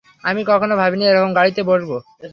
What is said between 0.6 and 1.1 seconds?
ভাবিনি